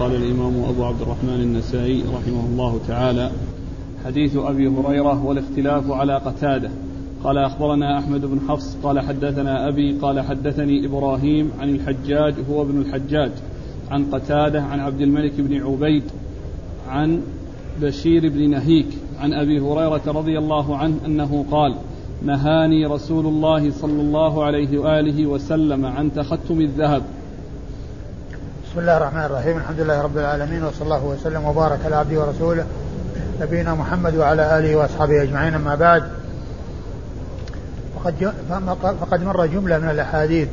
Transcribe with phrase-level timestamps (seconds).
[0.00, 3.30] قال الإمام أبو عبد الرحمن النسائي رحمه الله تعالى
[4.04, 6.70] حديث أبي هريرة والاختلاف على قتادة.
[7.24, 12.80] قال أخبرنا أحمد بن حفص قال حدثنا أبي قال حدثني إبراهيم عن الحجاج هو ابن
[12.80, 13.30] الحجاج
[13.90, 16.02] عن قتادة عن عبد الملك بن عبيد
[16.88, 17.20] عن
[17.82, 18.88] بشير بن نهيك
[19.18, 21.74] عن أبي هريرة رضي الله عنه أنه قال
[22.22, 27.02] نهاني رسول الله صلى الله عليه وآله وسلم عن تختم الذهب.
[28.76, 29.56] بسم الله الرحمن الرحيم.
[29.56, 32.64] الحمد لله رب العالمين وصلى الله وسلم وبارك على عبده ورسوله
[33.40, 35.54] نبينا محمد وعلى آله وأصحابه أجمعين.
[35.54, 36.02] أما بعد
[37.94, 38.32] فقد
[39.00, 40.48] فقد مر جملة من الأحاديث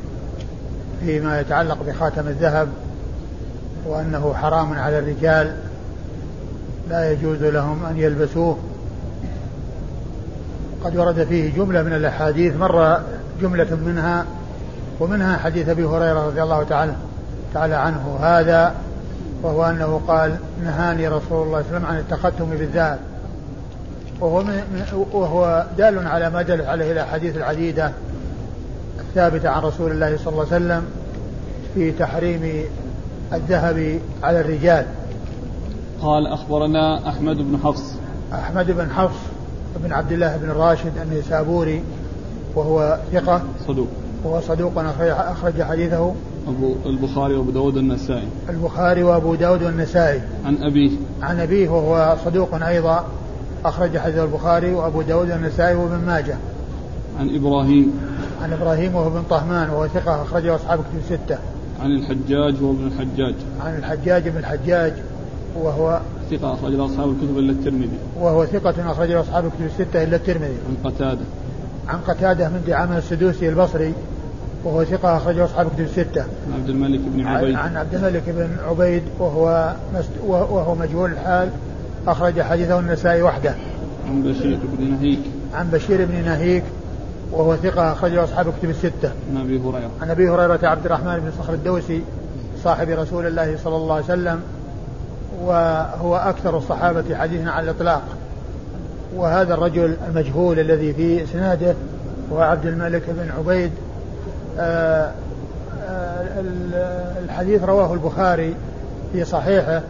[1.05, 2.67] فيما يتعلق بخاتم الذهب
[3.85, 5.55] وأنه حرام على الرجال
[6.89, 8.57] لا يجوز لهم أن يلبسوه.
[10.83, 12.99] قد ورد فيه جملة من الأحاديث مر
[13.41, 14.25] جملة منها
[14.99, 16.93] ومنها حديث أبي هريرة رضي الله تعالى
[17.53, 18.73] تعالى عنه هذا
[19.43, 22.99] وهو أنه قال نهاني رسول الله صلى الله عليه وسلم عن التختم بالذهب
[24.19, 24.43] وهو,
[25.13, 27.91] وهو دال على ما دلت عليه الأحاديث العديدة
[28.99, 30.85] الثابتة عن رسول الله صلى الله عليه وسلم
[31.73, 32.63] في تحريم
[33.33, 34.85] الذهب على الرجال.
[36.01, 37.93] قال أخبرنا أحمد بن حفص.
[38.33, 39.19] أحمد بن حفص
[39.83, 41.83] بن عبد الله بن راشد النيسابوري
[42.55, 43.41] وهو ثقة.
[43.67, 43.87] صدوق.
[44.23, 46.15] وهو صدوق أخرج حديثه.
[46.47, 50.21] أبو البخاري وأبو داود النسائي البخاري وأبو داود والنسائي.
[50.45, 50.91] عن أبيه.
[51.21, 53.05] عن أبيه وهو صدوق أيضا.
[53.65, 56.37] أخرج حديث البخاري وأبو داود والنسائي وابن ماجه.
[57.19, 57.91] عن إبراهيم.
[58.43, 61.37] عن إبراهيم وهو بن طهمان وهو ثقة أخرجه أصحاب كتب ستة
[61.81, 63.35] عن الحجاج وهو ابن الحجاج.
[63.61, 64.93] عن الحجاج بن الحجاج
[65.55, 65.99] وهو
[66.31, 67.97] ثقة أخرج أصحاب الكتب إلا الترمذي.
[68.19, 70.57] وهو ثقة أخرج أصحاب الكتب الستة إلا الترمذي.
[70.69, 71.25] عن قتادة.
[71.87, 73.93] عن قتادة من دعامة السدوسي البصري.
[74.63, 76.21] وهو ثقة أخرجه أصحاب كتب الستة.
[76.21, 77.55] عن عبد الملك بن عبيد.
[77.55, 79.73] عن عبد الملك بن عبيد وهو
[80.27, 81.49] وهو مجهول الحال
[82.07, 83.55] أخرج حديثه النسائي وحده.
[84.09, 85.19] عن بشير بن نهيك.
[85.53, 86.63] عن بشير بن نهيك
[87.31, 89.11] وهو ثقة أخرجه أصحاب كتب الستة.
[89.31, 89.89] عن أبي هريرة.
[90.01, 92.01] عن أبي هريرة عبد الرحمن بن صخر الدوسي
[92.63, 94.41] صاحب رسول الله صلى الله عليه وسلم
[95.43, 98.03] وهو أكثر الصحابة حديثا على الإطلاق.
[99.15, 101.73] وهذا الرجل المجهول الذي في إسناده
[102.31, 103.71] هو عبد الملك بن عبيد
[107.19, 108.55] الحديث رواه البخاري
[109.13, 109.81] في صحيحه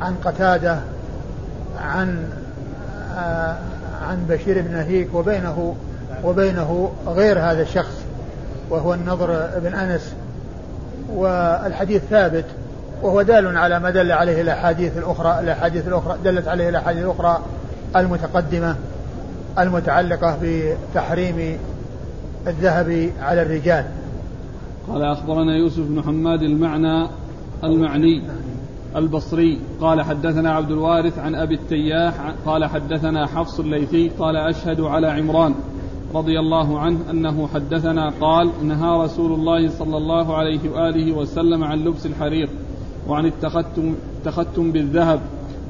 [0.00, 0.78] عن قتاده
[1.80, 2.24] عن
[4.02, 5.74] عن بشير بن نهيك وبينه
[6.24, 7.94] وبينه غير هذا الشخص
[8.70, 10.12] وهو النضر بن أنس.
[11.14, 12.44] والحديث ثابت
[13.02, 17.38] وهو دال على ما دل عليه الأحاديث الأخرى الأحاديث الأخرى دلت عليه الأحاديث الأخرى
[17.96, 18.76] المتقدمة
[19.58, 21.58] المتعلقة بتحريم
[22.46, 23.84] الذهب على الرجال.
[24.88, 27.06] قال أخبرنا يوسف بن حماد المعنى
[27.64, 28.22] المعني
[28.96, 29.58] البصري.
[29.80, 32.14] قال حدثنا عبد الوارث عن أبي التياح.
[32.46, 34.08] قال حدثنا حفص الليثي.
[34.08, 35.54] قال أشهد على عمران
[36.14, 41.78] رضي الله عنه أنه حدثنا قال نهى رسول الله صلى الله عليه وآله وسلم عن
[41.78, 42.48] لبس الحرير
[43.08, 45.20] وعن التختم, التختم بالذهب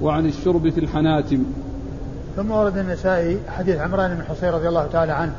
[0.03, 1.44] وعن الشرب في الحناتم.
[2.37, 5.32] ثم ورد النسائي حديث عمران بن حصين رضي الله تعالى عنه.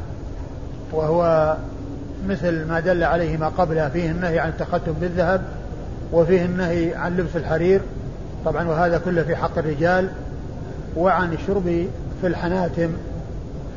[0.94, 1.56] وهو
[2.28, 5.42] مثل ما دل عليه ما قبله فيه النهي عن التختم بالذهب
[6.12, 7.82] وفيه النهي عن لبس الحرير.
[8.46, 10.10] طبعا وهذا كله في حق الرجال
[10.98, 11.88] وعن الشرب
[12.22, 12.90] في الحناتم.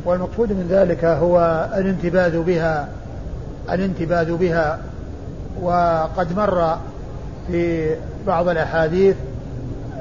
[0.05, 2.89] والمقصود من ذلك هو الانتباذ بها
[3.73, 4.79] الانتباذ بها.
[5.63, 6.79] وقد مر
[7.47, 7.91] في
[8.27, 9.17] بعض الأحاديث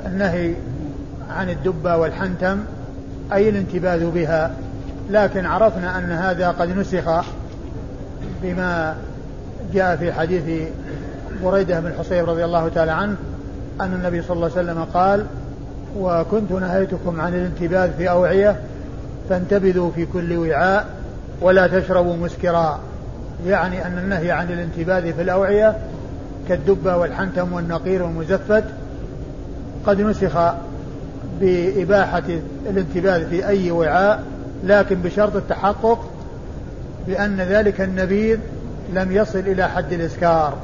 [0.05, 0.53] النهي
[1.29, 2.59] عن الدبة والحنتم
[3.33, 4.51] أي الانتباذ بها.
[5.09, 7.25] لكن عرفنا أن هذا قد نسخ
[8.43, 8.95] بما
[9.73, 10.69] جاء في حديث
[11.43, 13.15] بريدة بن حصيب رضي الله تعالى عنه
[13.81, 15.25] أن النبي صلى الله عليه وسلم قال
[15.97, 18.59] وكنت نهيتكم عن الانتباذ في أوعية
[19.29, 20.85] فانتبذوا في كل وعاء
[21.41, 22.79] ولا تشربوا مسكرا.
[23.47, 25.75] يعني أن النهي عن الانتباذ في الأوعية
[26.49, 28.63] كالدبة والحنتم والنقير والمزفت
[29.85, 30.53] قد نسخ
[31.41, 32.23] بإباحة
[32.69, 34.23] الانتباذ في أي وعاء
[34.63, 36.11] لكن بشرط التحقق
[37.07, 38.39] بأن ذلك النبيذ
[38.93, 40.57] لم يصل إلى حد الإسكار.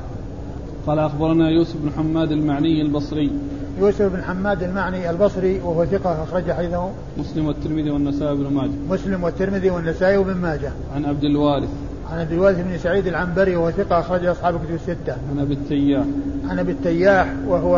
[0.87, 3.31] قال أخبرنا يوسف بن حماد المعني البصري.
[3.79, 6.89] يوسف بن حماد المعني البصري وهو ثقة أخرج حديثه.
[7.17, 8.71] مسلم والترمذي والنسائي بن ماجه.
[8.89, 10.71] مسلم والترمذي والنسائي وابن ماجه.
[10.95, 11.69] عن عبد الوارث.
[12.11, 15.15] عن عبد الوارث بن سعيد العنبري وهو ثقة أخرج أصحاب كتب الستة.
[15.31, 16.05] عن أبي التياح.
[16.49, 17.75] عن أبي التياح وهو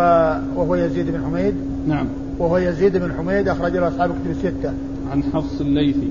[0.55, 1.55] وهو يزيد بن حميد.
[1.87, 2.07] نعم.
[2.39, 4.73] وهو يزيد بن حميد أخرج له أصحاب كتب الستة.
[5.13, 6.09] عن حفص الليثي.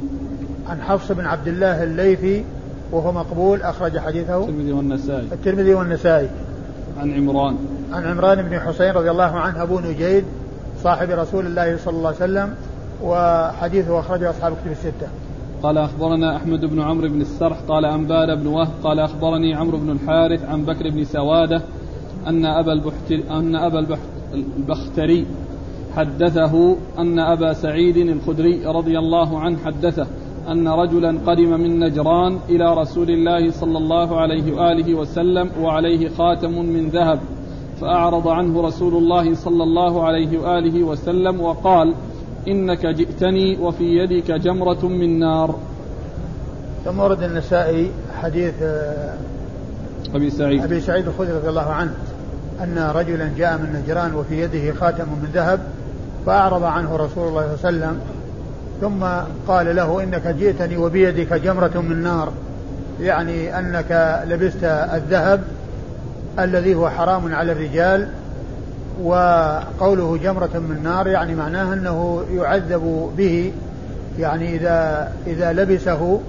[0.69, 2.45] عن حفص بن عبد الله الليثي
[2.93, 4.39] وهو مقبول أخرج حديثه.
[4.39, 5.27] الترمذي والنسائي.
[5.33, 6.29] الترمذي والنسائي.
[7.01, 7.57] عن عمران.
[7.93, 10.25] عن عمران بن حسين رضي الله عنه أبو نجيد
[10.83, 12.55] صاحب رسول الله صلى الله عليه وسلم
[13.03, 15.09] وحديثه أخرجه أصحاب كتب الستة.
[15.63, 19.91] قال أخبرنا أحمد بن عمرو بن السرح قال أنبانا بن وهب قال أخبرني عمرو بن
[19.91, 21.63] الحارث عن بكر بن سوادة
[22.27, 23.97] أن أبا البحتري أن أبا
[24.35, 25.27] البختري
[25.97, 30.07] حدثه أن أبا سعيد الخدري رضي الله عنه حدثه
[30.49, 36.51] أن رجلا قدم من نجران إلى رسول الله صلى الله عليه وآله وسلم وعليه خاتم
[36.51, 37.21] من ذهب
[37.81, 41.95] فأعرض عنه رسول الله صلى الله عليه وآله وسلم وقال
[42.49, 45.59] إنك جئتني وفي يدك جمرة من نار.
[46.85, 47.91] ثم ورد النسائي
[48.23, 49.15] حديث آه،
[50.15, 50.63] أبي سعيد.
[50.63, 51.95] أبي سعيد الخدري رضي الله عنه
[52.61, 55.61] أن رجلا جاء من نجران وفي يده خاتم من ذهب
[56.27, 58.01] فأعرض عنه رسول الله صلى الله عليه وسلم
[58.81, 59.05] ثم
[59.49, 62.33] قال له إنك جئتني وبيدك جمرة من نار
[63.01, 64.65] يعني أنك لبست
[64.95, 65.43] الذهب
[66.39, 68.09] الذي هو حرام على الرجال
[69.03, 73.53] وقوله جمرة من نار يعني معناه أنه يعذب به
[74.19, 76.21] يعني إذا إذا لبسه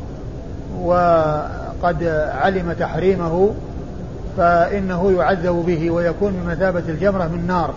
[0.81, 2.03] وقد
[2.41, 3.51] علم تحريمه
[4.37, 7.73] فإنه يعذب به ويكون بمثابة الجمرة من نار.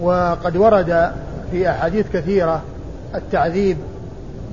[0.00, 1.12] وقد ورد
[1.50, 2.62] في أحاديث كثيرة
[3.14, 3.76] التعذيب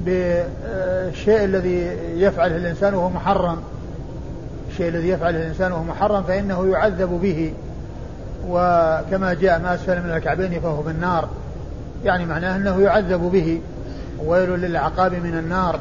[0.05, 3.57] بالشيء الذي يفعله الإنسان وهو محرم.
[4.71, 7.53] الشيء الذي يفعله الإنسان وهو محرم فإنه يعذب به.
[8.49, 11.29] وكما جاء ما أسفل من الكعبين فهو بالنار
[12.05, 13.61] يعني معناه أنه يعذب به.
[14.25, 15.79] ويل للعقاب من النار.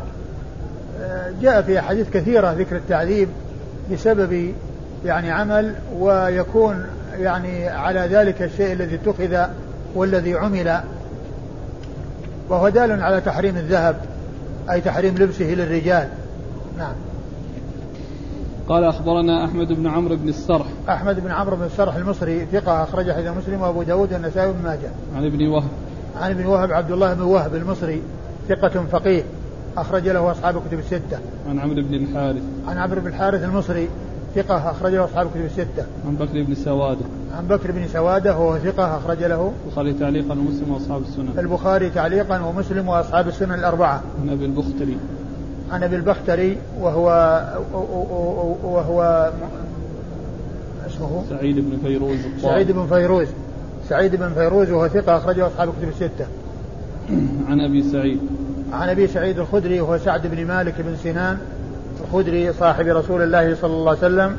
[1.42, 3.28] جاء في أحاديث كثيرة ذكر التعذيب
[3.92, 4.54] بسبب
[5.04, 6.86] يعني عمل ويكون
[7.20, 9.50] يعني على ذلك الشيء الذي اتخذ
[9.94, 10.80] والذي عمل
[12.48, 13.96] وهو دال على تحريم الذهب
[14.70, 16.08] أي تحريم لبسه للرجال.
[16.78, 16.92] نعم.
[18.68, 20.66] قال أخبرنا أحمد بن عمرو بن السرح.
[20.88, 24.90] أحمد بن عمرو بن السرح المصري ثقة أخرج حديث مسلم وأبو داود والنسائي وابن ماجه.
[25.16, 25.68] عن ابن وهب.
[26.20, 28.02] عن ابن وهب عبد الله بن وهب المصري
[28.48, 29.22] ثقة فقيه
[29.76, 31.18] أخرج له أصحاب الكتب الستة.
[31.48, 32.42] عن عمرو بن الحارث.
[32.68, 33.88] عن عمرو بن الحارث المصري
[34.34, 35.84] ثقة أخرج له أصحاب الكتب الستة.
[36.06, 37.04] عن بكر بن سوادة.
[37.36, 39.52] عن بكر بن سوادة وهو ثقة أخرج له.
[39.66, 41.38] البخاري تعليقا ومسلم وأصحاب السنن.
[41.38, 44.02] البخاري تعليقا ومسلم وأصحاب السنن الأربعة.
[44.22, 44.96] عن أبي البختري.
[45.72, 47.06] عن أبي البختري وهو
[48.64, 49.32] وهو
[50.86, 53.28] اسمه سعيد بن فيروز سعيد بن فيروز
[53.88, 56.26] سعيد بن فيروز وهو ثقة أخرجه أصحاب الكتب الستة.
[57.48, 58.20] عن أبي سعيد.
[58.72, 61.38] عن أبي سعيد الخدري وهو سعد بن مالك بن سنان
[62.00, 64.36] الخدري صاحب رسول الله صلى الله عليه وسلم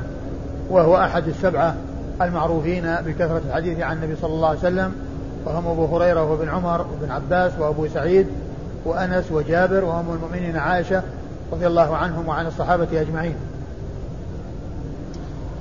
[0.69, 1.75] وهو أحد السبعة
[2.21, 4.91] المعروفين بكثرة الحديث عن النبي صلى الله عليه وسلم
[5.45, 8.27] وهم أبو هريرة وابن عمر وابن عباس وأبو سعيد
[8.85, 11.03] وأنس وجابر وهم المؤمنين عائشة
[11.53, 13.35] رضي الله عنهم وعن الصحابة أجمعين.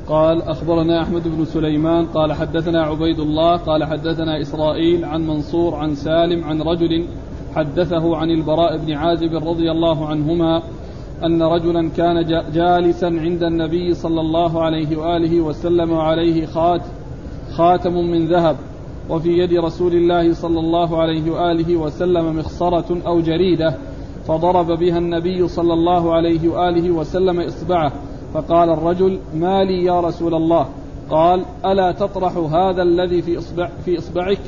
[0.08, 5.94] قال أخبرنا أحمد بن سليمان قال حدثنا عبيد الله قال حدثنا إسرائيل عن منصور عن
[5.94, 7.06] سالم عن رجل
[7.54, 10.62] حدثه عن البراء بن عازب رضي الله عنهما
[11.24, 16.82] أن رجلا كان جالسا عند النبي صلى الله عليه وآله وسلم وعليه خات
[17.56, 18.56] خاتم من ذهب
[19.10, 23.74] وفي يد رسول الله صلى الله عليه وآله وسلم مخصرة أو جريدة
[24.26, 27.92] فضرب بها النبي صلى الله عليه وآله وسلم إصبعه
[28.34, 30.66] فقال الرجل ما لي يا رسول الله؟
[31.10, 34.38] قال ألا تطرح هذا الذي في إصبع في إصبعك؟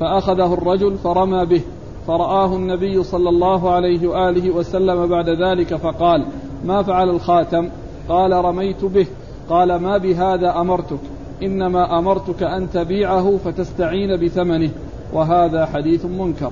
[0.00, 1.60] فأخذه الرجل فرمى به
[2.06, 6.24] فرآه النبي صلى الله عليه وآله وسلم بعد ذلك فقال
[6.64, 7.68] ما فعل الخاتم؟
[8.08, 9.06] قال رميت به.
[9.48, 10.98] قال ما بهذا أمرتك؟
[11.42, 14.70] إنما أمرتك أن تبيعه فتستعين بثمنه.
[15.12, 16.50] وهذا حديث منكر.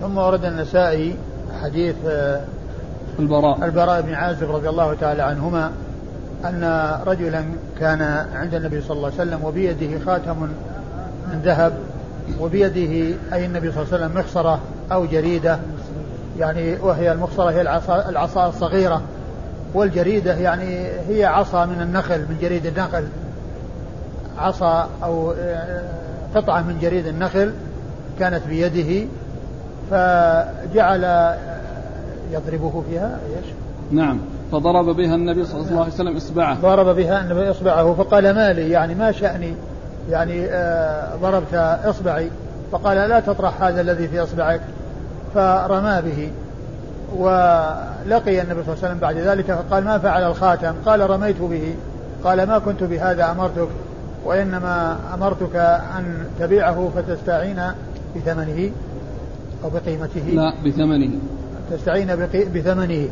[0.00, 1.16] ثم ورد النسائي
[1.62, 2.44] حديث آه،
[3.18, 3.64] البراء.
[3.64, 5.72] البراء بن عازب رضي الله تعالى عنهما
[6.44, 7.44] أن رجلا
[7.80, 10.36] كان عند النبي صلى الله عليه وسلم وبيده خاتم
[11.32, 11.72] من ذهب
[12.40, 14.60] وبيده أي النبي صلى الله عليه وسلم مخصرة
[14.92, 15.58] أو جريدة
[16.38, 19.02] يعني وهي المخصرة هي العصا, العصا الصغيرة.
[19.74, 23.04] والجريدة يعني هي عصا من النخل من جريد النخل.
[24.38, 25.82] عصا أو آه،
[26.34, 27.52] قطعة من جريد النخل
[28.18, 29.06] كانت بيده
[29.90, 31.34] فجعل
[32.32, 33.46] يضربه فيها إيش؟
[33.90, 34.18] نعم.
[34.52, 36.60] فضرب بها النبي صلى الله عليه وسلم إصبعه.
[36.60, 39.54] ضرب بها النبي إصبعه فقال ما لي؟ يعني ما شأني؟
[40.10, 41.54] يعني آه ضربت
[41.84, 42.30] إصبعي.
[42.72, 44.60] فقال لا تطرح هذا الذي في إصبعك.
[45.34, 46.30] فرمى به
[47.16, 51.74] ولقي النبي صلى الله عليه وسلم بعد ذلك فقال ما فعل الخاتم؟ قال رميت به.
[52.24, 53.68] قال ما كنت بهذا أمرتك
[54.24, 55.56] وإنما أمرتك
[55.98, 57.62] أن تبيعه فتستعين
[58.16, 58.70] بثمنه
[59.64, 60.20] أو بقيمته.
[60.20, 61.10] لا بثمنه.
[61.70, 62.16] تستعين
[62.54, 63.08] بثمنه.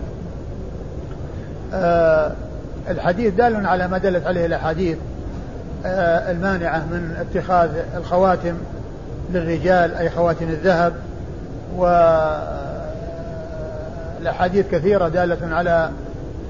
[1.75, 2.33] آه
[2.91, 4.99] الحديث دال على ما دلت عليه الأحاديث
[5.87, 8.55] آه، المانعة من اتخاذ الخواتم
[9.33, 10.93] للرجال أي خواتم الذهب.
[14.19, 15.91] والأحاديث كثيرة دالة على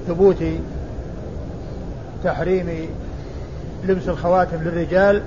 [0.07, 0.43] ثبوت
[2.23, 2.89] تحريم
[3.83, 5.21] لبس الخواتم للرجال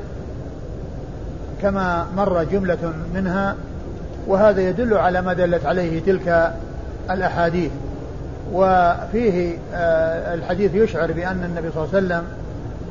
[1.63, 3.57] كما مر جملة منها
[4.27, 6.53] وهذا يدل على ما دلت عليه تلك
[7.11, 7.71] الأحاديث.
[8.53, 12.25] وفيه آه، الحديث يشعر بأن النبي صلى الله عليه وسلم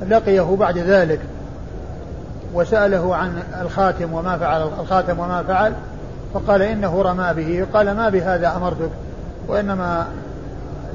[0.10, 1.20] لقيه بعد ذلك
[2.54, 5.74] وسأله عن الخاتم وما فعل الخاتم وما فعل
[6.34, 8.90] فقال إنه رمى به قال ما بهذا أمرتك؟
[9.48, 10.08] وإنما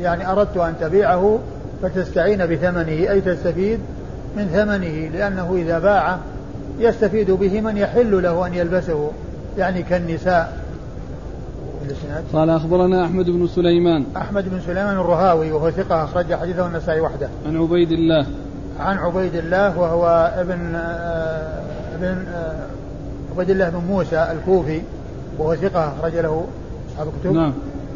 [0.00, 1.38] يعني أردت أن تبيعه
[1.82, 3.78] فتستعين بثمنه أي تستفيد
[4.36, 6.18] من ثمنه لأنه إذا باعه
[6.78, 9.10] يستفيد به من يحل له أن يلبسه
[9.58, 10.64] يعني كالنساء.
[12.32, 14.04] قال أخبرنا أحمد بن سليمان.
[14.16, 17.28] أحمد بن سليمان الرهاوي وهو ثقة أخرج حديثه النسائي وحده.
[17.46, 18.26] عن عبيد الله.
[18.80, 21.62] عن عبيد الله وهو ابن آه،
[21.94, 22.66] ابن آه،
[23.32, 24.80] عبيد الله بن موسى الكوفي.
[25.38, 26.46] وهو ثقة أخرج له
[26.92, 27.32] أصحاب الكتب.
[27.32, 27.52] نعم.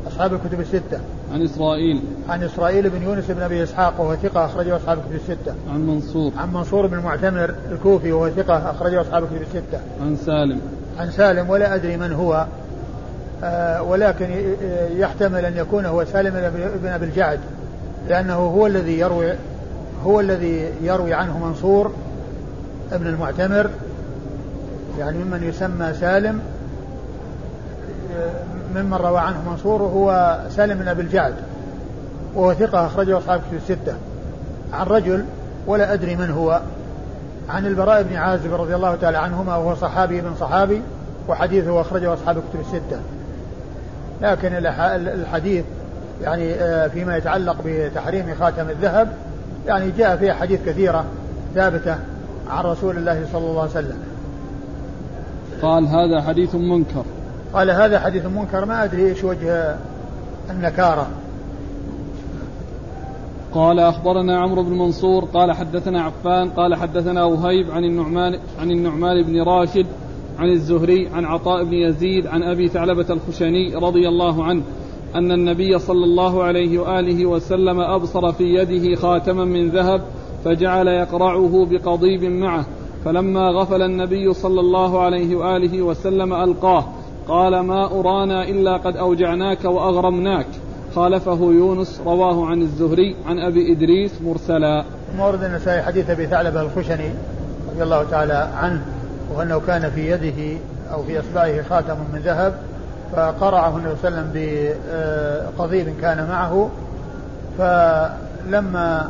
[0.07, 1.01] أصحاب الكتب الستة.
[1.33, 2.03] عن إسرائيل.
[2.29, 5.55] عن إسرائيل بن يونس بن أبي إسحاق وهو ثقة أخرجه أصحاب الكتب الستة.
[5.73, 6.33] عن منصور.
[6.37, 9.81] عن منصور بن المعتمر الكوفي وهو ثقة أخرجه أصحاب الكتب الستة.
[10.03, 10.61] عن سالم.
[10.99, 12.47] عن سالم ولا أدري من هو
[13.45, 14.27] آه ولكن
[14.97, 16.51] يحتمل أن يكون هو سالم
[16.83, 17.41] بن أبي الجعد
[18.09, 19.33] لأنه هو الذي يروي
[20.05, 21.93] هو الذي يروي عنه منصور
[22.93, 23.71] ابن المعتمر
[24.99, 26.41] يعني ممن يسمى سالم
[28.75, 31.35] ممن روى عنه منصور هو سالم بن أبي الجعد
[32.35, 33.95] وهو ثقة أخرجه أصحاب كتب الستة.
[34.73, 35.25] عن رجل
[35.67, 36.61] ولا أدري من هو
[37.49, 40.83] عن البراء بن عازب رضي الله تعالى عنهما وهو صحابي بن صحابي
[41.29, 43.01] وحديثه أخرجه أصحاب كتب الستة.
[44.23, 44.49] لكن
[44.95, 45.65] الحديث
[46.23, 49.09] يعني آه، فيما يتعلق بتحريم خاتم الذهب
[49.67, 51.05] يعني جاء فيها حديث كثيرة
[51.55, 51.97] ثابتة
[52.51, 53.99] عن رسول الله صلى الله عليه وسلم.
[55.63, 57.05] قال هذا حديث منكر.
[57.53, 59.77] قال هذا حديث منكر ما أدري إيش وجه
[60.51, 61.07] النكارة.
[63.55, 69.23] قال أخبرنا عمرو بن منصور قال حدثنا عفان قال حدثنا وهيب عن النعمان عن النعمان
[69.23, 69.87] بن راشد
[70.39, 74.63] عن الزهري عن عطاء بن يزيد عن أبي ثعلبة الخشني رضي الله عنه
[75.15, 80.03] أن النبي صلى الله عليه وآله وسلم أبصر في يده خاتما من ذهب
[80.45, 82.67] فجعل يقرعه بقضيب معه
[83.05, 86.85] فلما غفل النبي صلى الله عليه وآله وسلم ألقاه
[87.29, 90.47] قال ما أرانا إلا قد أوجعناك وأغرمناك.
[90.95, 94.85] خالفه يونس رواه عن الزهري عن أبي إدريس مرسلا.
[95.17, 97.11] مورد النسائي حديث أبي ثعلبة الخشني
[97.73, 98.83] رضي الله تعالى عنه
[99.35, 100.59] وأنه كان في يده
[100.93, 102.55] أو في إصبعه خاتم من ذهب
[103.17, 104.31] فقرعه النبي صلى الله عليه وسلم
[105.59, 106.71] بقضيب كان معه
[107.59, 109.09] فلما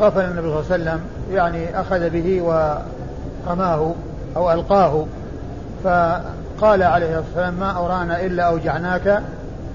[0.00, 1.00] غفل النبي صلى الله عليه وسلم
[1.32, 3.94] يعني أخذ به ورماه
[4.36, 5.06] أو ألقاه
[6.58, 9.22] فقال عليه الصلاة والسلام ما أورانا إلا أوجعناك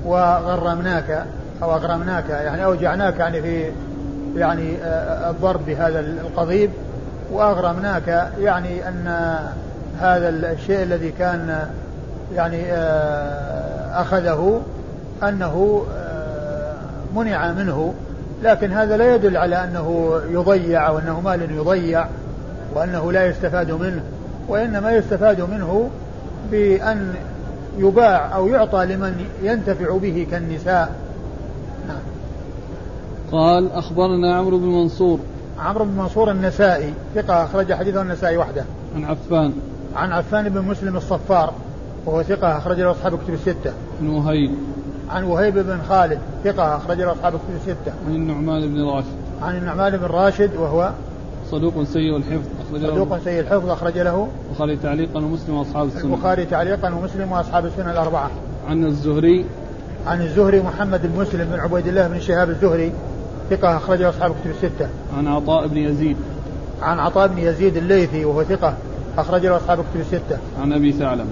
[0.06, 1.26] وغرمناك
[1.64, 2.30] أو أغرمناك.
[2.30, 3.72] يعني أوجعناك يعني في
[4.36, 4.76] يعني
[5.30, 6.70] الضرب بهذا القضيب
[7.32, 9.08] وأغرمناك يعني أن
[10.00, 11.70] هذا الشيء الذي كان
[12.36, 14.62] يعني آه، أخذه
[15.24, 16.74] أنه آه،
[17.16, 17.94] منع منه.
[18.44, 22.06] لكن هذا لا يدل على أنه يضيع أو أنه مال يضيع
[22.76, 24.02] وأنه لا يستفاد منه
[24.48, 25.90] وإنما يستفاد منه
[26.52, 27.14] بأن
[27.78, 30.96] يباع أو يعطى لمن ينتفع به كالنساء
[31.88, 31.98] نعم.
[33.32, 35.20] قال أخبرنا عمرو بن منصور
[35.60, 38.66] عمرو بن منصور النسائي ثقة أخرج حديثه النسائي وحده
[38.96, 39.54] عن عفان
[39.96, 41.54] عن عفان بن مسلم الصفار
[42.06, 43.74] وهو ثقة أخرج له أصحاب كتب الستة.
[44.02, 44.52] عن وهيب.
[45.10, 47.94] عن وهيب بن خالد ثقة أخرج له أصحاب كتب الستة.
[48.08, 49.08] عن النعمان بن راشد.
[49.42, 50.92] عن النعمان بن راشد وهو
[51.52, 56.04] صدوق سيء الحفظ أخرج له صدوق سيء الحفظ أخرج له البخاري تعليقا ومسلم وأصحاب السنة.
[56.04, 58.32] البخاري تعليقا ومسلم وأصحاب السنة الأربعة.
[58.68, 59.46] عن الزهري.
[60.08, 62.92] عن الزهري محمد بن مسلم بن عبيد الله بن شهاب الزهري
[63.50, 64.88] ثقة أخرج له أصحاب كتب الستة.
[65.18, 66.18] عن عطاء بن يزيد.
[66.82, 68.74] عن عطاء بن يزيد الليثي وهو ثقة
[69.18, 70.38] أخرج له أصحاب كتب الستة.
[70.62, 71.30] عن أبي ثعلبة.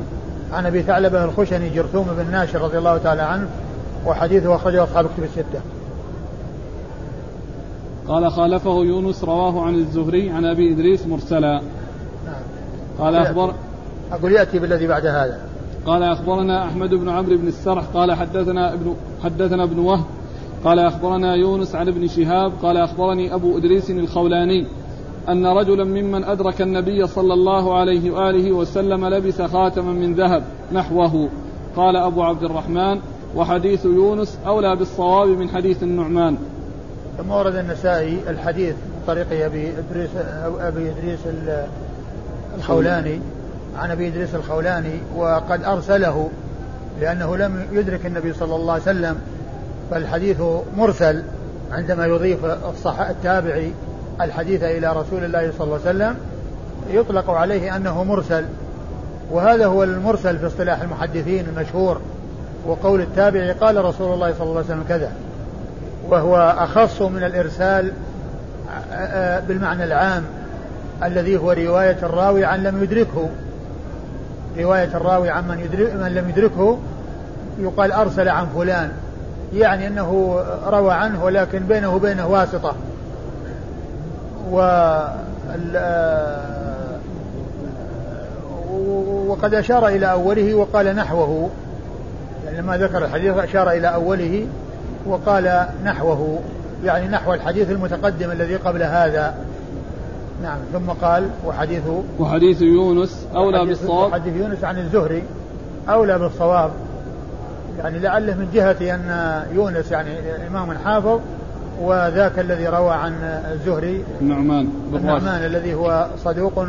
[0.54, 3.48] عن أبي ثعلبة الخشني جرثوم بن ناشر رضي الله تعالى عنه
[4.06, 5.62] وحديثه أخرجه أصحاب الكتب الستة.
[8.08, 11.62] قال خالفه يونس رواه عن الزهري عن أبي إدريس مرسلا.
[12.26, 12.42] نعم.
[13.00, 13.54] قال اخبر
[14.12, 15.40] أقول يأتي بالذي بعد هذا.
[15.88, 20.04] قال أخبرنا أحمد بن عمرو بن السرح قال حدثنا ابن حدثنا ابن وهب
[20.64, 24.68] قال أخبرنا يونس عن ابن شهاب قال أخبرني أبو إدريس الخولاني
[25.30, 31.30] أن رجلا ممن أدرك النبي صلى الله عليه وآله وسلم لبس خاتما من ذهب نحوه
[31.76, 33.00] قال أبو عبد الرحمن
[33.36, 36.38] وحديث يونس أولى بالصواب من حديث النعمان
[37.18, 38.76] ثم ورد النسائي الحديث
[39.08, 40.10] طريق أبي ادريس
[40.60, 41.20] أبي إدريس
[42.58, 43.20] الخولاني
[43.78, 46.30] عن أبي إدريس الخولاني وقد أرسله
[47.02, 49.18] لأنه لم يدرك النبي صلى الله عليه وسلم
[49.92, 50.42] فالحديث
[50.78, 51.24] مرسل
[51.72, 53.72] عندما يضيف الصح التابعي
[54.22, 56.16] الحديث إلى رسول الله صلى الله عليه وسلم
[56.92, 58.46] يطلق عليه أنه مرسل.
[59.32, 62.02] وهذا هو المرسل في اصطلاح المحدثين المشهور
[62.66, 65.12] وقول التابعي قال رسول الله صلى الله عليه وسلم كذا.
[66.10, 67.92] وهو أخص من الإرسال
[69.48, 70.24] بالمعنى العام
[71.04, 73.30] الذي هو رواية الراوي عن لم يدركه.
[74.58, 76.78] رواية الراوي عن من, يدرك من لم يدركه
[77.60, 78.92] يقال أرسل عن فلان
[79.54, 82.76] يعني أنه روى عنه ولكن بينه وبينه واسطة.
[84.52, 84.60] و
[89.28, 91.50] وقد أشار إلى أوله وقال نحوه.
[92.46, 94.48] يعني لما ذكر الحديث أشار إلى أوله
[95.08, 96.40] وقال نحوه
[96.84, 99.36] يعني نحو الحديث المتقدم الذي قبل هذا.
[100.44, 101.84] نعم ثم قال وحديث
[102.20, 104.14] وحديث يونس أولى بالصواب.
[104.14, 105.24] حديث يونس عن الزهري
[105.90, 106.72] أولى بالصواب.
[107.78, 110.10] يعني لعله من جهة أن يونس يعني
[110.48, 111.20] إمام حافظ
[111.82, 113.14] وذاك الذي روى عن
[113.52, 116.66] الزهري النعمان النعمان الذي هو صدوق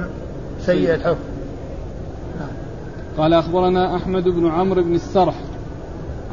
[0.60, 0.94] سيء.
[0.94, 1.16] الحفظ.
[2.40, 2.48] نعم.
[3.18, 5.34] قال أخبرنا أحمد بن عمرو بن السرح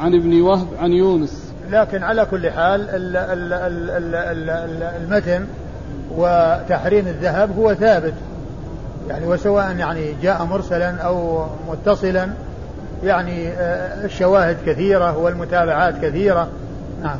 [0.00, 1.45] عن ابن وهب عن يونس.
[1.70, 2.86] لكن على كل حال
[5.02, 5.46] المتن
[6.10, 8.14] وتحريم الذهب هو ثابت.
[9.08, 12.28] يعني وسواء يعني جاء مرسلا أو متصلا
[13.04, 16.48] يعني آه، الشواهد كثيرة والمتابعات كثيرة.
[17.02, 17.18] نعم.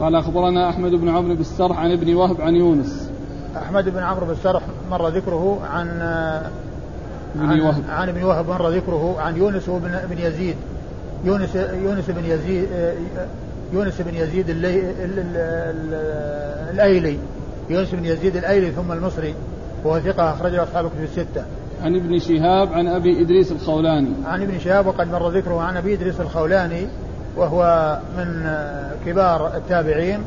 [0.00, 3.10] قال أخبرنا أحمد بن عمرو بن السرح عن ابن وهب عن يونس.
[3.56, 6.00] أحمد بن عمرو بن السرح مر ذكره عن
[7.36, 7.82] ابن وهب.
[7.90, 9.70] عن ابن وهب مر ذكره عن يونس
[10.10, 10.56] بن يزيد.
[11.24, 12.68] يونس يونس بن يزيد
[13.72, 14.46] يونس بن يزيد
[16.70, 17.18] الأيلي
[17.70, 19.34] يونس بن يزيد الأيلي ثم المصري
[19.84, 21.44] وهو ثقة أخرجه أصحاب الكتب الستة.
[21.82, 24.12] عن ابن شهاب عن أبي إدريس الخولاني.
[24.26, 26.86] عن ابن شهاب وقد مر ذكره عن أبي إدريس الخولاني
[27.36, 28.54] وهو من
[29.06, 30.20] كبار التابعين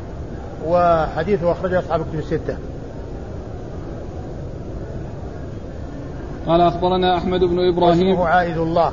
[0.66, 2.56] وحديثه أخرجه أصحاب الكتب الستة.
[6.46, 8.92] قال أخبرنا أحمد بن إبراهيم اسمه عائد الله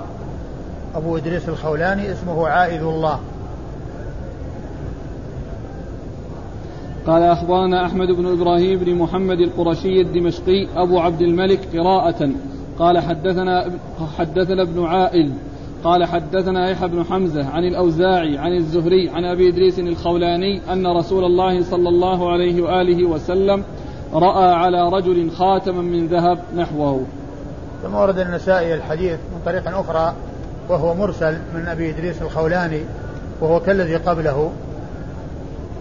[0.96, 3.20] أبو إدريس الخولاني اسمه عائذ الله.
[7.08, 12.30] قال أخبرنا أحمد بن إبراهيم بن محمد القرشي الدمشقي أبو عبد الملك قراءة.
[12.80, 13.72] قال حدثنا
[14.18, 15.32] حدثنا ابن عائل.
[15.84, 21.26] قال حدثنا يحيى بن حمزة عن الأوزاعي عن الزهري عن أبي إدريس الخولاني أن رسول
[21.26, 23.64] الله صلى الله عليه وآله وسلم
[24.14, 27.06] رأى على رجل خاتما من ذهب نحوه.
[27.84, 30.14] ثم ورد النسائي الحديث من طريق أخرى
[30.72, 32.82] وهو مرسل من أبي إدريس الخولاني
[33.42, 34.52] وهو كالذي قبله.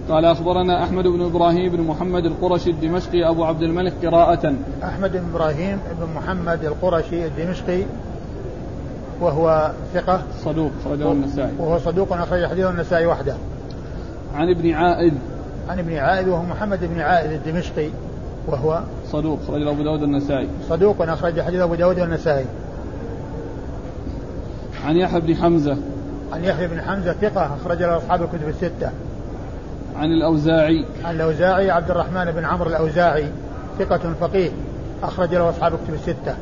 [0.08, 4.54] قال أخبرنا أحمد بن إبراهيم بن محمد القرشي الدمشقي أبو عبد الملك قراءة.
[4.84, 7.82] أحمد بن إبراهيم بن محمد القرشي الدمشقي
[9.20, 10.22] وهو ثقة.
[10.44, 11.52] صدوق أخرجه النسائي.
[11.58, 13.34] وهو صدوق أخرج حديثه النسائي وحده.
[14.34, 15.14] عن ابن عائد
[15.68, 17.88] عن ابن عائد وهو محمد بن عائد الدمشقي
[18.48, 18.80] وهو
[19.12, 20.48] صدوق أخرج أبو داود النسائي.
[20.68, 22.44] صدوق أخرج حديث أبو داود والنسائي
[24.86, 25.76] عن يحيى بن حمزة.
[26.32, 28.90] عن يحيى بن حمزة ثقة أخرج له أصحاب الكتب الستة.
[29.96, 30.84] عن الأوزاعي.
[31.04, 33.26] عن الأوزاعي عبد الرحمن بن عمرو الأوزاعي
[33.78, 34.50] ثقة فقيه
[35.02, 36.34] أخرج له أصحاب الكتب الستة.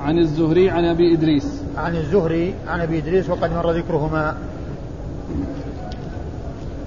[0.00, 1.62] عن الزهري عن أبي إدريس.
[1.76, 4.34] عن الزهري عن أبي إدريس وقد مر ذكرهما.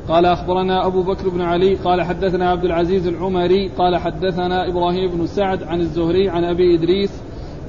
[0.08, 5.28] قال أخبرنا أبو بكر بن علي قال حدثنا عبد العزيز العمري قال حدثنا إبراهيم بن
[5.28, 7.12] سعد عن الزهري عن أبي إدريس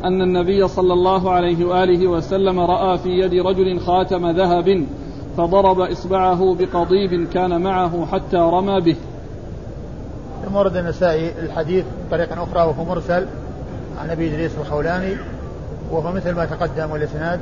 [0.05, 4.87] أن النبي صلى الله عليه وآله وسلم رأى في يد رجل خاتم ذهب
[5.37, 8.97] فضرب إصبعه بقضيب كان معه حتى رمى به
[10.45, 13.27] ثم ورد النسائي الحديث بطريقة أخرى وهو مرسل
[13.99, 15.17] عن أبي إدريس الخولاني
[15.91, 17.41] وهو مثل ما تقدم والإسناد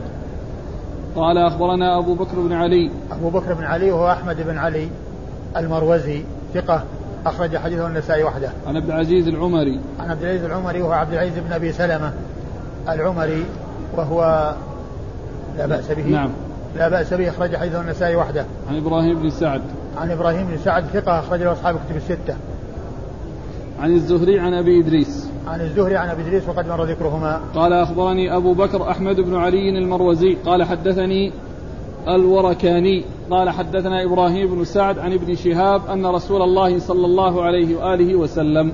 [1.16, 4.88] قال أخبرنا أبو بكر بن علي أبو بكر بن علي وهو أحمد بن علي
[5.57, 6.23] المروزي
[6.55, 6.85] ثقة
[7.27, 8.51] أخرج حديثه النسائي وحده.
[8.66, 9.81] عن عبد العزيز العمري.
[10.01, 12.12] عن عبد العزيز العمري وهو عبد العزيز بن أبي سلمة
[12.88, 13.44] العمري
[13.96, 14.55] وهو
[15.59, 16.07] لا بأس به.
[16.07, 16.31] نعم.
[16.77, 18.46] لا بأس به أخرج حديثه النسائي وحده.
[18.68, 19.62] عن إبراهيم بن سعد.
[19.96, 22.37] عن إبراهيم بن سعد ثقة أخرج له أصحاب الكتب الستة.
[23.81, 25.29] عن الزهري عن أبي إدريس.
[25.46, 27.40] عن الزهري عن أبي إدريس وقد مر ذكرهما.
[27.55, 31.33] قال أخبرني أبو بكر أحمد بن علي المروزي قال حدثني
[32.09, 37.77] الوركاني قال حدثنا إبراهيم بن سعد عن ابن شهاب أن رسول الله صلى الله عليه
[37.77, 38.72] وآله وسلم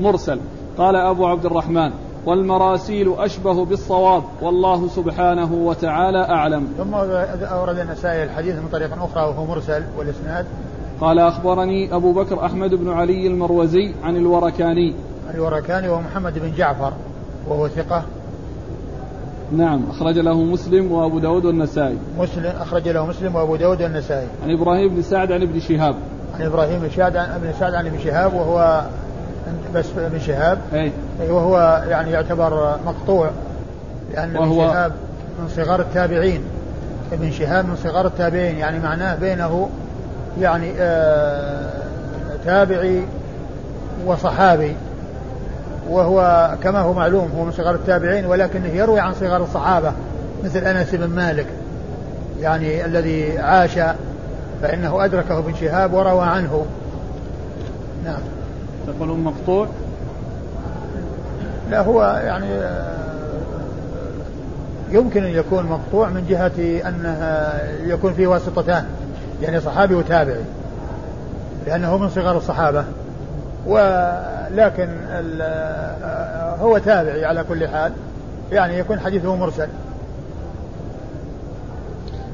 [0.00, 0.38] مرسل.
[0.78, 1.90] قال أبو عبد الرحمن
[2.26, 6.66] والمراسيل أشبه بالصواب والله سبحانه وتعالى أعلم.
[6.78, 6.94] ثم
[7.44, 10.46] أورد النسائي الحديث من طريق أخرى وهو مرسل والإسناد.
[11.00, 14.94] قال أخبرني أبو بكر أحمد بن علي المروزي عن الوركاني.
[15.34, 16.92] الوركاني وهو محمد بن جعفر
[17.48, 18.02] وهو ثقة.
[19.52, 21.98] نعم أخرج له مسلم وأبو داود والنسائي.
[22.18, 24.26] مسلم أخرج له مسلم وأبو داود والنسائي.
[24.44, 25.94] عن إبراهيم بن سعد عن ابن شهاب.
[26.34, 28.84] عن إبراهيم بن سعد عن ابن سعد عن ابن شهاب وهو
[29.74, 30.58] بس ابن شهاب.
[31.20, 33.30] أي وهو يعني يعتبر مقطوع
[34.14, 34.92] لأن ابن وهو- شهاب
[35.38, 36.42] من صغار التابعين.
[37.12, 39.68] ابن شهاب من صغار التابعين يعني معناه بينه
[40.40, 41.70] يعني آه
[42.44, 43.02] تابعي
[44.06, 44.76] وصحابي.
[45.90, 49.92] وهو كما هو معلوم هو من صغار التابعين ولكنه يروي عن صغار الصحابة
[50.44, 51.46] مثل أنس بن مالك.
[52.40, 53.78] يعني الذي عاش
[54.62, 56.66] فإنه أدركه ابن شهاب وروى عنه.
[58.04, 58.20] نعم.
[58.86, 59.66] تقولون مقطوع؟
[61.70, 62.92] لا هو يعني آه،
[64.90, 67.48] يمكن أن يكون مقطوع من جهة أنه
[67.92, 68.84] يكون فيه واسطتان
[69.42, 70.44] يعني صحابي وتابعي
[71.66, 72.84] لأنه من صغار الصحابة.
[73.66, 77.92] ولكن ال- آه، هو تابعي على كل حال
[78.52, 79.68] يعني يكون حديثه مرسل.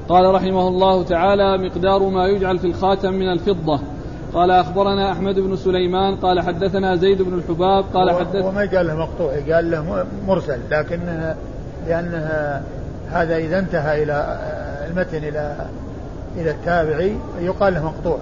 [0.09, 3.81] قال رحمه الله تعالى مقدار ما يجعل في الخاتم من الفضة.
[4.35, 8.61] قال أخبرنا أحمد بن سليمان قال حدثنا زيد بن الحباب قال هو- حدث هو ما
[8.61, 11.01] قال له مقطوع قال له مرسل لكن
[11.88, 12.29] لأنه
[13.11, 15.57] هذا إذا انتهى آه، المتن إلى
[16.37, 18.19] إلى التابعي يقال له مقطوع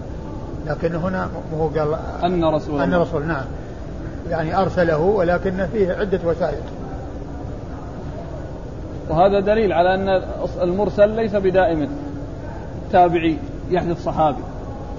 [0.66, 3.02] لكن هنا هو قال أن رسول الله.
[3.02, 3.44] رسول نعم.
[4.30, 6.62] يعني أرسله ولكن فيه عدة وسائط
[9.10, 10.22] وهذا دليل على أن
[10.62, 11.88] المرسل ليس بدائما
[12.92, 13.36] تابعي
[13.70, 14.42] يحدث صحابي.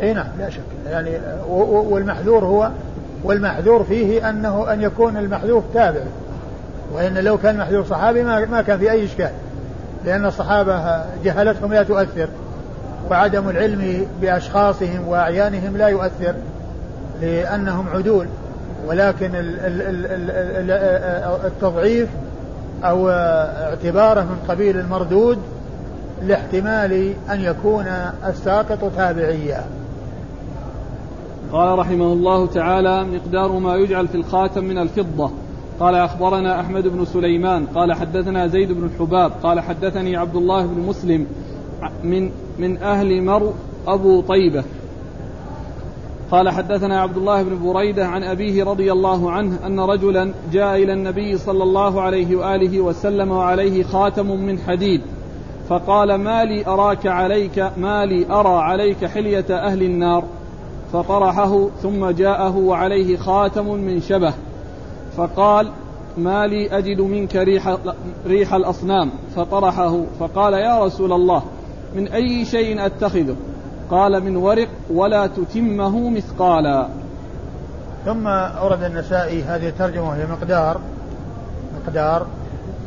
[0.01, 0.27] اي نعم.
[0.39, 0.61] لا شك.
[0.89, 1.11] يعني
[1.49, 2.69] والمحذور هو
[3.23, 6.01] والمحذور فيه أنه أن يكون المحذوف تابع.
[6.93, 9.29] وإن لو كان المحذوف صحابي ما ما كان في أي إشكال.
[10.05, 12.27] لأن الصحابة جهلتهم لا تؤثر
[13.11, 16.33] وعدم العلم بأشخاصهم وأعيانهم لا يؤثر
[17.21, 18.27] لأنهم عدول.
[18.87, 22.09] ولكن ال- ال- ال- ال- ال- التضعيف
[22.83, 25.37] أو اعتباره من قبيل المردود
[26.23, 27.85] لاحتمال أن يكون
[28.27, 29.63] الساقط تابعيا
[31.51, 35.31] قال رحمه الله تعالى مقدار ما يجعل في الخاتم من الفضة.
[35.79, 37.65] قال أخبرنا أحمد بن سليمان.
[37.65, 41.25] قال حدثنا زيد بن الحباب قال حدثني عبد الله بن مسلم
[42.03, 43.53] من من أهل مر
[43.87, 44.63] أبو طيبة.
[46.31, 50.93] قال حدثنا عبد الله بن بريدة عن أبيه رضي الله عنه أن رجلا جاء إلى
[50.93, 55.01] النبي صلى الله عليه وآله وسلم وعليه خاتم من حديد.
[55.69, 60.23] فقال ما لي أراك عليك ما لي أرى عليك حلية أهل النار.
[60.93, 64.33] فطرحه ثم جاءه وعليه خاتم من شبه
[65.17, 65.71] فقال
[66.17, 67.77] ما لي أجد منك ريح,
[68.27, 71.43] ريح الأصنام فطرحه فقال يا رسول الله
[71.95, 73.35] من أي شيء أتخذه
[73.91, 76.87] قال من ورق ولا تتمه مثقالا
[78.05, 80.81] ثم أورد النسائي هذه الترجمة وهي مقدار
[81.83, 82.27] مقدار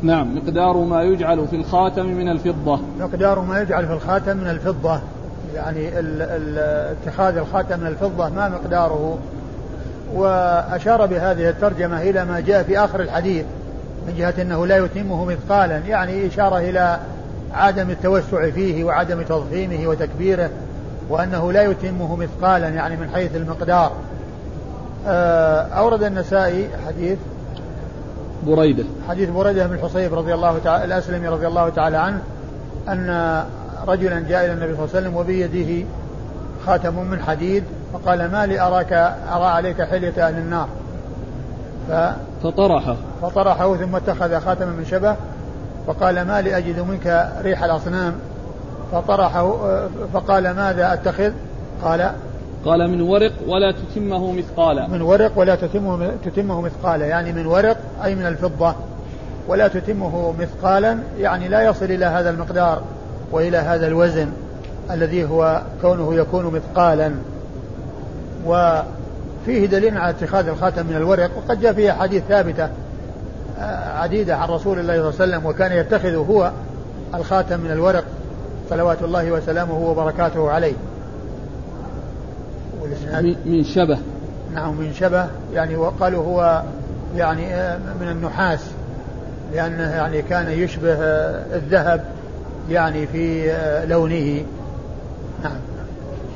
[0.02, 2.80] نعم مقدار ما يجعل في الخاتم من الفضة.
[3.00, 5.00] مقدار ما يجعل في الخاتم من الفضة.
[5.54, 6.58] يعني ال ال
[7.06, 9.18] اتخاذ الخاتم من الفضة ما مقداره
[10.14, 13.44] وأشار بهذه الترجمة إلى ما جاء في آخر الحديث
[14.06, 16.98] من جهة أنه لا يتمه مثقالا يعني إشارة إلى
[17.54, 20.50] عدم التوسع فيه وعدم تضخيمه وتكبيره
[21.08, 23.92] وأنه لا يتمه مثقالا يعني من حيث المقدار.
[25.06, 27.18] آه، أورد النسائي حديث
[28.46, 28.84] بريدة.
[29.08, 32.20] حديث بريدة بن الحصيب رضي الله تعالى الأسلمي رضي الله تعالى عنه
[32.88, 33.44] أن
[33.88, 35.86] رجلا جاء إلى النبي صلى الله عليه وسلم وبيده
[36.66, 38.92] خاتم من حديد فقال ما لي أراك
[39.32, 40.68] أرى عليك حلية أهل النار.
[41.88, 42.14] ف-
[42.44, 42.96] فطرحه.
[43.22, 45.16] فطرحه ثم اتخذ خاتما من شبه
[45.86, 48.14] فقال ما لي أجد منك ريح الأصنام.
[48.92, 49.56] فطرحه
[50.14, 51.32] فقال ماذا أتخذ؟
[51.84, 52.10] قال
[52.64, 54.86] قال من ورق ولا تتمه مثقالا.
[54.86, 58.74] من ورق ولا تتمه تتمه مثقالا يعني من ورق أي من الفضة
[59.48, 62.82] ولا تتمه مثقالا يعني لا يصل إلى هذا المقدار.
[63.30, 64.28] وإلى هذا الوزن
[64.90, 67.12] الذي هو كونه يكون مثقالا.
[68.46, 72.68] وفيه دليل على اتخاذ الخاتم من الورق وقد جاء فيه أحاديث ثابتة
[73.58, 76.52] آه، عديدة عن رسول الله صلى الله عليه وسلم وكان يتخذ هو
[77.14, 78.04] الخاتم من الورق
[78.70, 80.74] صلوات الله وسلامه وبركاته عليه.
[83.44, 83.98] من شبه.
[84.54, 86.62] نعم من شبه يعني وقالوا هو
[87.16, 88.60] يعني آه، من النحاس
[89.54, 92.04] لأنه يعني كان يشبه آه، الذهب.
[92.70, 94.42] يعني في آه، لونه.
[95.42, 95.56] نعم.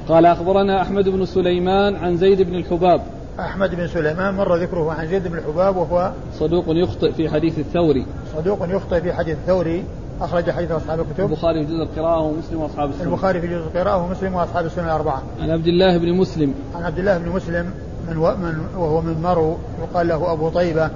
[0.09, 3.01] قال أخبرنا أحمد بن سليمان عن زيد بن الحباب.
[3.41, 8.07] أحمد بن سليمان مر ذكره عن زيد بن الحباب وهو صدوق يخطئ في حديث الثوري.
[8.37, 9.85] صدوق يخطئ في حديث الثوري.
[10.21, 11.25] أخرج حديث أصحاب الكتب.
[11.25, 13.09] البخاري في جزء القراءة ومسلم وأصحاب السنة.
[13.09, 15.23] البخاري في جزء القراءة ومسلم وأصحاب السنة الأربعة.
[15.41, 16.55] عن عبد الله بن مسلم.
[16.75, 17.71] عن عبد الله بن مسلم
[18.09, 18.37] من, و...
[18.37, 19.57] من وهو من مرو.
[19.83, 20.91] يقال له أبو طيبة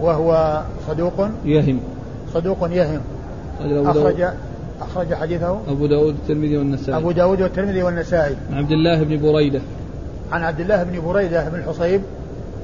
[0.00, 1.28] وهو صدوق.
[1.44, 1.80] يهم.
[2.34, 3.00] صدوق يهم.
[3.60, 4.28] أخرج
[4.80, 5.60] أخرج حديثه.
[5.68, 6.98] أبو داود والترمذي والنسائي.
[6.98, 8.36] أبو داود والترمذي والنسائي.
[8.52, 9.60] عن عبد الله بن بريدة.
[10.32, 12.00] عن عبد الله بن بريدة بن الحصيب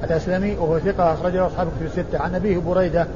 [0.03, 2.19] الأسلمي وهو ثقة أخرجه أصحاب كتب الستة.
[2.19, 3.07] عن أبيه بريدة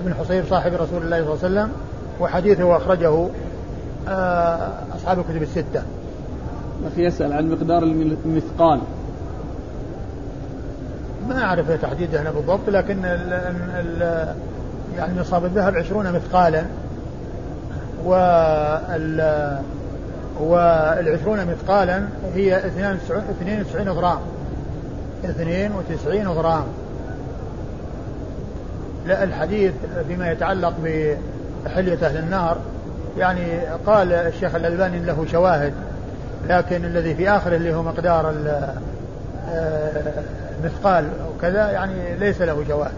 [0.00, 1.72] بن حصيب صاحب رسول الله صلى الله عليه وسلم
[2.20, 3.28] وحديثه أخرجه
[4.08, 5.82] آه، أصحاب الكتب الستة.
[6.92, 8.80] أخي يسأل عن مقدار المثقال.
[11.28, 13.32] ما أعرف تحديده أنا بالضبط لكن ال
[13.74, 14.34] ال
[14.96, 16.64] يعني نصاب الذهب عشرون مثقالا.
[18.04, 19.58] وال
[20.40, 24.20] والعشرون مثقالا هي 92 غرام.
[25.24, 26.64] 92 غرام.
[29.06, 29.72] لا الحديث
[30.08, 32.56] فيما يتعلق بحلية أهل النار
[33.18, 35.72] يعني قال الشيخ الألباني له شواهد
[36.48, 38.34] لكن الذي في آخره اللي هو مقدار
[40.64, 42.92] مثقال وكذا يعني ليس له شواهد.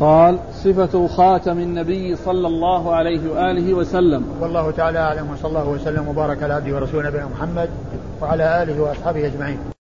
[0.00, 4.24] قال صفة خاتم النبي صلى الله عليه وآله وسلم.
[4.40, 7.70] والله تعالى أعلم وصلى الله وسلم وبارك على عبده ورسوله نبينا محمد
[8.22, 9.75] وعلى آله وأصحابه أجمعين.